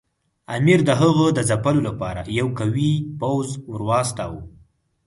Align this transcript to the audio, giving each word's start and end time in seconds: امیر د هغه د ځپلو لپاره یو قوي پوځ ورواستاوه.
امیر 0.55 0.79
د 0.85 0.89
هغه 1.01 1.25
د 1.37 1.39
ځپلو 1.49 1.81
لپاره 1.89 2.21
یو 2.39 2.47
قوي 2.59 2.93
پوځ 3.21 3.47
ورواستاوه. 3.71 4.41